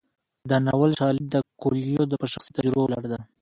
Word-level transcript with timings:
د 0.49 0.51
ناول 0.65 0.91
شالید 0.99 1.27
د 1.31 1.35
کویلیو 1.61 2.19
په 2.21 2.27
شخصي 2.33 2.51
تجربو 2.55 2.81
ولاړ 2.85 3.03
دی. 3.11 3.21